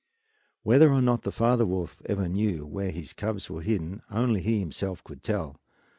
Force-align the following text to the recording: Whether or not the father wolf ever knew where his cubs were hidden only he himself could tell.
Whether 0.63 0.91
or 0.91 0.99
not 1.03 1.21
the 1.21 1.31
father 1.31 1.63
wolf 1.63 2.01
ever 2.07 2.27
knew 2.27 2.65
where 2.65 2.89
his 2.89 3.13
cubs 3.13 3.51
were 3.51 3.61
hidden 3.61 4.01
only 4.09 4.41
he 4.41 4.59
himself 4.59 5.03
could 5.03 5.21
tell. 5.21 5.59